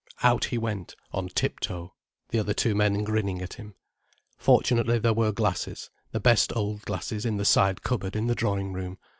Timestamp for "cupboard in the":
7.83-8.33